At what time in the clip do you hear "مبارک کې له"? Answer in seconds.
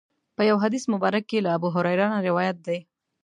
0.93-1.49